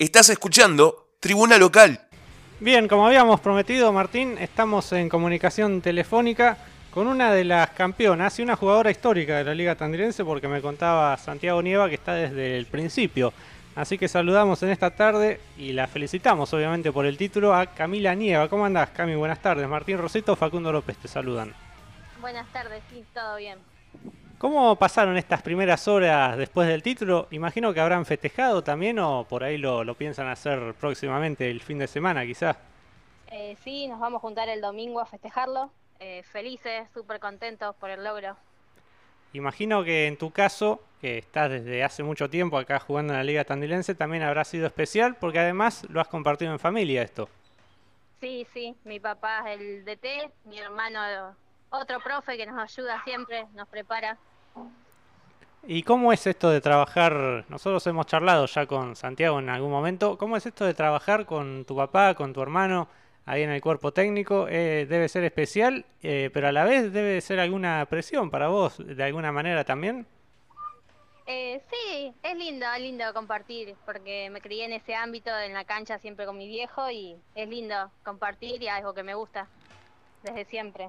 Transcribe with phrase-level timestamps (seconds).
[0.00, 2.00] Estás escuchando Tribuna Local.
[2.58, 6.56] Bien, como habíamos prometido, Martín, estamos en comunicación telefónica
[6.90, 10.62] con una de las campeonas y una jugadora histórica de la Liga Tandilense, porque me
[10.62, 13.34] contaba Santiago Nieva que está desde el principio.
[13.76, 18.14] Así que saludamos en esta tarde y la felicitamos, obviamente, por el título a Camila
[18.14, 18.48] Nieva.
[18.48, 19.14] ¿Cómo andás, Cami?
[19.16, 19.68] Buenas tardes.
[19.68, 21.52] Martín Roseto, Facundo López te saludan.
[22.22, 23.58] Buenas tardes, sí, todo bien.
[24.40, 27.28] ¿Cómo pasaron estas primeras horas después del título?
[27.30, 31.86] Imagino que habrán festejado también o por ahí lo, piensan hacer próximamente, el fin de
[31.86, 32.56] semana quizás.
[33.30, 35.70] Eh, sí, nos vamos a juntar el domingo a festejarlo.
[35.98, 38.34] Eh, felices, súper contentos por el logro.
[39.34, 43.24] Imagino que en tu caso, que estás desde hace mucho tiempo acá jugando en la
[43.24, 47.28] Liga Tandilense, también habrá sido especial porque además lo has compartido en familia esto.
[48.22, 51.36] Sí, sí, mi papá es el DT, mi hermano
[51.68, 54.18] otro profe que nos ayuda siempre, nos prepara.
[55.66, 57.44] ¿Y cómo es esto de trabajar?
[57.48, 60.16] Nosotros hemos charlado ya con Santiago en algún momento.
[60.16, 62.88] ¿Cómo es esto de trabajar con tu papá, con tu hermano,
[63.26, 64.48] ahí en el cuerpo técnico?
[64.48, 68.78] Eh, debe ser especial, eh, pero a la vez debe ser alguna presión para vos,
[68.78, 70.06] de alguna manera también.
[71.26, 75.64] Eh, sí, es lindo, es lindo compartir, porque me crié en ese ámbito, en la
[75.64, 79.46] cancha siempre con mi viejo, y es lindo compartir y algo que me gusta
[80.24, 80.88] desde siempre.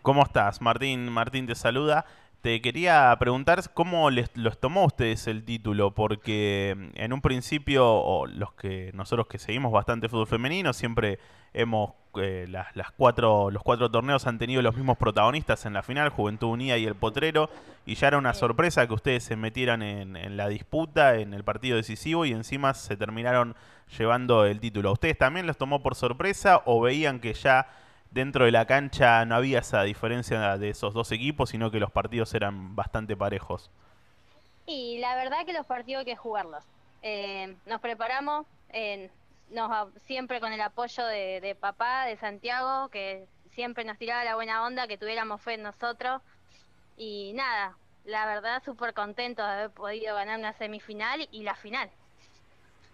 [0.00, 0.62] ¿Cómo estás?
[0.62, 2.06] Martín, Martín te saluda.
[2.40, 8.26] Te quería preguntar cómo les los tomó ustedes el título, porque mm, en un principio,
[8.26, 11.18] los que nosotros que seguimos bastante fútbol femenino, siempre
[11.52, 16.10] hemos eh, las, cuatro, los cuatro torneos han tenido los mismos protagonistas en la final,
[16.10, 17.50] Juventud Unida y el Potrero,
[17.86, 21.42] y ya era una sorpresa que ustedes se metieran en, en la disputa, en el
[21.42, 23.56] partido decisivo, y encima se terminaron
[23.98, 24.92] llevando el título.
[24.92, 27.66] ustedes también los tomó por sorpresa o veían que ya
[28.10, 31.90] dentro de la cancha no había esa diferencia de esos dos equipos, sino que los
[31.90, 33.70] partidos eran bastante parejos.
[34.66, 36.64] Y la verdad que los partidos hay que jugarlos.
[37.02, 38.46] Eh, nos preparamos,
[39.50, 44.64] nos, siempre con el apoyo de, papá, de Santiago, que siempre nos tiraba la buena
[44.64, 46.20] onda, que tuviéramos fe en nosotros.
[46.96, 51.90] Y nada, la verdad súper contento de haber podido ganar una semifinal y la final.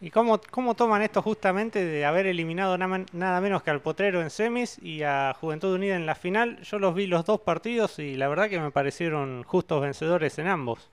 [0.00, 4.28] ¿Y cómo, cómo toman esto justamente de haber eliminado nada menos que al Potrero en
[4.28, 6.60] semis y a Juventud Unida en la final?
[6.62, 10.48] Yo los vi los dos partidos y la verdad que me parecieron justos vencedores en
[10.48, 10.90] ambos.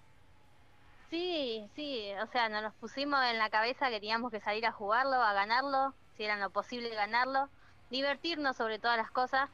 [1.09, 4.71] Sí, sí, o sea, nos los pusimos en la cabeza que teníamos que salir a
[4.71, 7.49] jugarlo, a ganarlo, si era lo posible ganarlo,
[7.89, 9.49] divertirnos sobre todas las cosas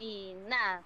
[0.00, 0.82] y nada,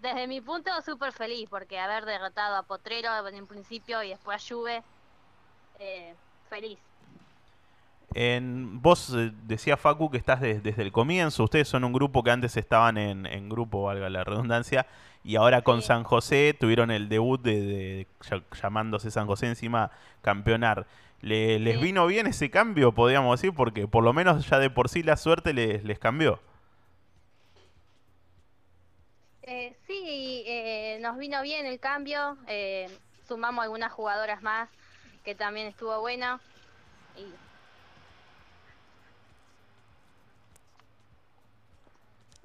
[0.00, 4.54] desde mi punto súper feliz porque haber derrotado a Potrero en principio y después a
[4.54, 4.82] Juve,
[5.78, 6.14] eh,
[6.48, 6.78] feliz.
[8.14, 12.30] En, vos eh, decía Facu que estás desde el comienzo, ustedes son un grupo que
[12.30, 14.86] antes estaban en, grupo, valga la redundancia,
[15.24, 18.06] y ahora con San José tuvieron el debut de,
[18.60, 19.90] llamándose San José encima
[20.22, 20.86] campeonar.
[21.20, 23.54] ¿Les vino bien ese cambio, podríamos decir?
[23.54, 26.40] Porque por lo menos ya de por sí la suerte les, les cambió.
[29.42, 32.38] Eh, sí, eh, nos vino bien el cambio,
[33.26, 34.70] sumamos algunas jugadoras más
[35.28, 36.40] que también estuvo bueno.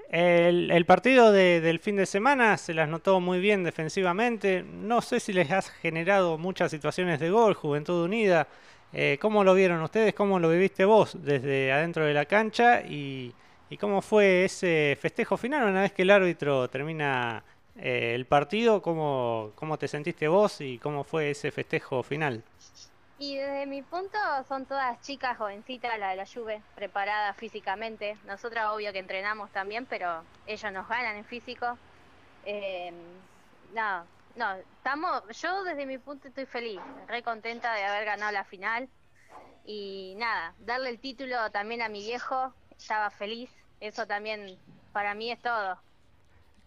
[0.09, 4.63] El, partido del fin de semana se las notó muy bien defensivamente.
[4.63, 8.49] No sé si les has generado muchas situaciones de gol, Juventud Unida.
[8.91, 10.13] Eh, ¿Cómo lo vieron ustedes?
[10.13, 12.81] ¿Cómo lo viviste vos desde adentro de la cancha?
[12.81, 13.33] Y,
[13.69, 17.45] y cómo fue ese festejo final una vez que el árbitro termina
[17.77, 22.43] eh, el partido, ¿cómo, ¿cómo te sentiste vos y cómo fue ese festejo final?
[23.25, 24.17] Y desde mi punto
[24.49, 28.17] son todas chicas jovencitas, la de la Juve, preparadas físicamente.
[28.25, 31.77] Nosotras obvio que entrenamos también, pero ellos nos ganan en físico.
[32.45, 32.91] Eh,
[33.73, 38.43] no, no, estamos, yo desde mi punto estoy feliz, re contenta de haber ganado la
[38.43, 38.89] final.
[39.63, 44.59] Y nada, darle el título también a mi viejo, estaba feliz, eso también
[44.91, 45.79] para mí es todo.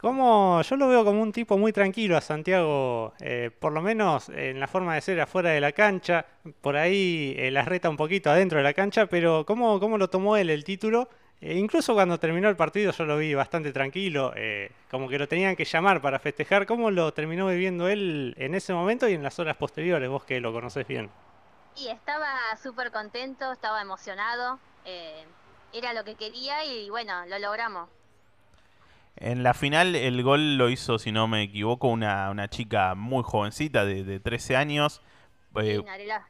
[0.01, 4.29] Como yo lo veo como un tipo muy tranquilo a Santiago, eh, por lo menos
[4.29, 6.27] en la forma de ser afuera de la cancha,
[6.61, 10.10] por ahí eh, la reta un poquito adentro de la cancha, pero ¿cómo, cómo lo
[10.10, 11.09] tomó él el título?
[11.41, 14.34] Eh, incluso cuando terminó el partido yo lo vi bastante tranquilo,
[14.91, 16.66] como que lo tenían que llamar para festejar.
[16.66, 20.41] ¿Cómo lo terminó viviendo él en ese momento y en las horas posteriores, vos que
[20.41, 21.10] lo conocés bien?
[21.75, 22.28] Y estaba
[22.63, 24.59] súper contento, estaba emocionado,
[25.72, 27.89] era lo que quería y bueno, lo logramos.
[29.16, 33.22] En la final el gol lo hizo, si no me equivoco, una, una chica muy
[33.22, 35.01] jovencita de, de 13 años.
[35.63, 35.83] Eh,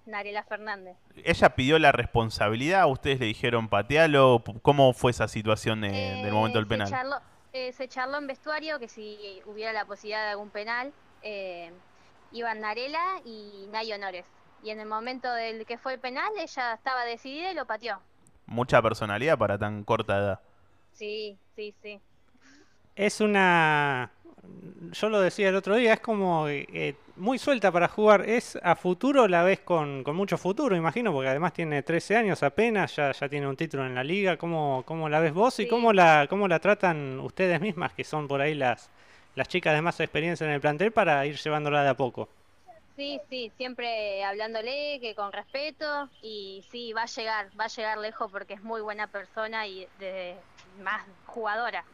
[0.07, 0.97] Narela, Fernández.
[1.25, 2.89] ¿Ella pidió la responsabilidad?
[2.89, 4.43] ¿Ustedes le dijeron patealo?
[4.63, 6.87] ¿Cómo fue esa situación del momento del penal?
[6.87, 7.17] Se charló,
[7.53, 10.93] eh, se charló, en vestuario que si hubiera la posibilidad de algún penal,
[11.23, 11.73] eh,
[12.31, 14.27] iban Narela y Nay Honores.
[14.63, 18.01] y en el momento del que fue el penal ella estaba decidida y lo pateó.
[18.47, 20.41] Mucha personalidad para tan corta edad.
[20.93, 22.01] Sí, sí, sí.
[22.97, 24.11] Es una.
[24.93, 28.23] Yo lo decía el otro día, es como eh, muy suelta para jugar.
[28.27, 32.43] Es a futuro, la ves con, con mucho futuro, imagino, porque además tiene 13 años
[32.43, 34.39] apenas, ya, ya tiene un título en la liga.
[34.39, 38.27] ¿Cómo, cómo la ves vos y cómo la, cómo la tratan ustedes mismas, que son
[38.27, 38.89] por ahí las,
[39.35, 42.31] las chicas de más experiencia en el plantel, para ir llevándola de a poco?
[42.97, 47.99] Sí, sí, siempre hablándole, que con respeto y sí, va a llegar, va a llegar
[47.99, 50.35] lejos porque es muy buena persona y de,
[50.83, 51.85] más jugadora.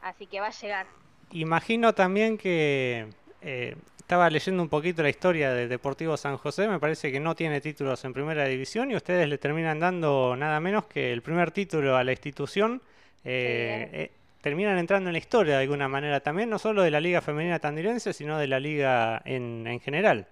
[0.00, 0.86] Así que va a llegar.
[1.32, 3.08] Imagino también que
[3.42, 7.34] eh, estaba leyendo un poquito la historia de Deportivo San José, me parece que no
[7.34, 11.50] tiene títulos en primera división y ustedes le terminan dando nada menos que el primer
[11.50, 12.80] título a la institución.
[13.24, 14.10] eh, eh,
[14.40, 17.58] terminan entrando en la historia de alguna manera también, no solo de la Liga Femenina
[17.58, 20.28] Tandilense, sino de la liga en, en general.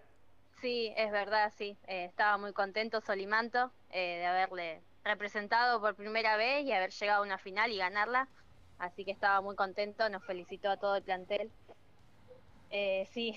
[0.61, 1.77] Sí, es verdad, sí.
[1.89, 7.39] Estaba muy contento Solimanto de haberle representado por primera vez y haber llegado a una
[7.39, 8.29] final y ganarla.
[8.79, 11.51] Así que estaba muy contento, nos felicitó a todo el plantel.
[12.71, 13.37] Eh, sí,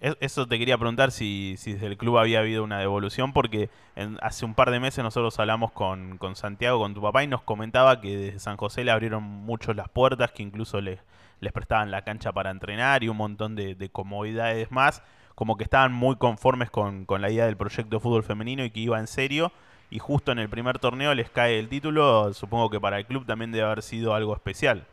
[0.00, 3.70] Es- Eso te quería preguntar si, si desde el club había habido una devolución, porque
[3.96, 7.26] en- hace un par de meses nosotros hablamos con, con Santiago, con tu papá, y
[7.26, 11.00] nos comentaba que desde San José le abrieron mucho las puertas, que incluso les,
[11.40, 15.02] les prestaban la cancha para entrenar y un montón de, de comodidades más,
[15.34, 18.70] como que estaban muy conformes con, con la idea del proyecto de fútbol femenino y
[18.70, 19.52] que iba en serio,
[19.94, 23.24] y justo en el primer torneo les cae el título, supongo que para el club
[23.24, 24.88] también debe haber sido algo especial.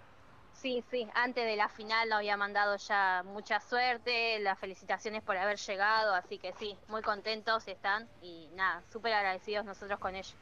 [0.53, 1.07] sí, sí.
[1.15, 6.13] Antes de la final nos había mandado ya mucha suerte, las felicitaciones por haber llegado,
[6.13, 10.35] así que sí, muy contentos están y nada, súper agradecidos nosotros con ellos.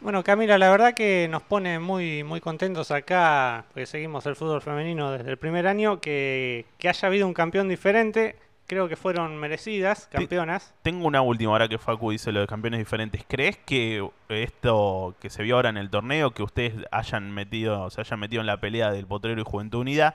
[0.00, 4.62] Bueno, Camila, la verdad que nos pone muy, muy contentos acá, porque seguimos el fútbol
[4.62, 8.36] femenino desde el primer año, que, que haya habido un campeón diferente.
[8.70, 10.72] Creo que fueron merecidas campeonas.
[10.82, 13.24] Tengo una última, ahora que Facu dice lo de campeones diferentes.
[13.26, 18.00] ¿Crees que esto que se vio ahora en el torneo, que ustedes hayan metido, se
[18.00, 20.14] hayan metido en la pelea del Potrero y Juventud Unida,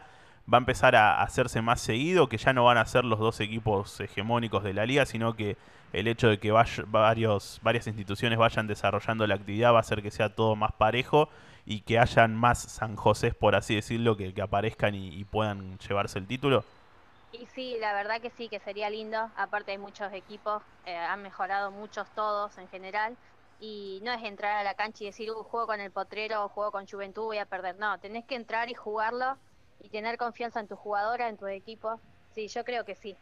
[0.51, 2.29] va a empezar a hacerse más seguido?
[2.29, 5.57] Que ya no van a ser los dos equipos hegemónicos de la liga, sino que
[5.91, 10.11] el hecho de que varios, varias instituciones vayan desarrollando la actividad va a hacer que
[10.11, 11.27] sea todo más parejo
[11.65, 15.77] y que hayan más San José, por así decirlo, que, que aparezcan y, y puedan
[15.79, 16.63] llevarse el título.
[17.37, 19.17] Y sí, la verdad que sí, que sería lindo.
[19.35, 23.19] Aparte hay muchos equipos, eh, han mejorado muchos todos en general.
[23.57, 26.49] Y no es entrar a la cancha y decir, uh, juego con el potrero o
[26.49, 27.77] juego con Juventud, voy a perder.
[27.77, 29.41] No, tenés que entrar y jugarlo
[29.77, 32.01] y tener confianza en tu jugadora, en tu equipo.
[32.29, 33.19] Sí, yo creo que sí.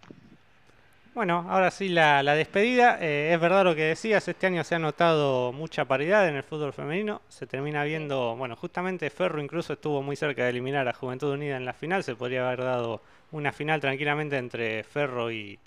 [1.14, 2.98] Bueno, ahora sí la, la despedida.
[3.00, 6.44] Eh, es verdad lo que decías, este año se ha notado mucha paridad en el
[6.44, 7.22] fútbol femenino.
[7.30, 11.56] Se termina viendo, bueno, justamente Ferro incluso estuvo muy cerca de eliminar a Juventud Unida
[11.58, 12.04] en la final.
[12.04, 13.02] Se podría haber dado
[13.32, 15.60] una final tranquilamente entre Ferro y,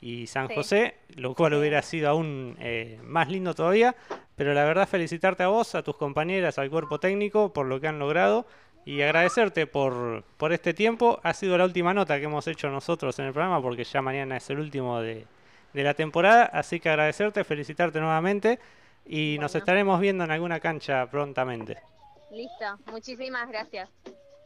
[0.00, 0.54] y San Sí.
[0.54, 3.94] José, lo cual hubiera sido aún eh, más lindo todavía.
[4.36, 7.88] Pero la verdad, felicitarte a vos, a tus compañeras, al cuerpo técnico por lo que
[7.88, 8.46] han logrado
[8.84, 11.20] y agradecerte por, por este tiempo.
[11.22, 14.36] Ha sido la última nota que hemos hecho nosotros en el programa porque ya mañana
[14.36, 15.26] es el último de,
[15.72, 16.44] de la temporada.
[16.44, 18.58] Así que agradecerte, felicitarte nuevamente
[19.06, 21.78] y nos estaremos viendo en alguna cancha prontamente.
[22.30, 23.88] Listo, muchísimas gracias.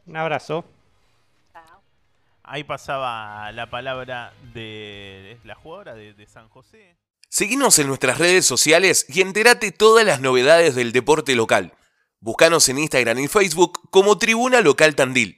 [0.06, 0.64] Un abrazo.
[1.52, 1.82] Chao.
[2.42, 6.96] Ahí pasaba la palabra de la jugadora de, de San José.
[7.28, 11.72] Seguinos en nuestras redes sociales y entérate todas las novedades del deporte local.
[12.20, 15.36] Búscanos en Instagram y Facebook como Tribuna Local Tandil.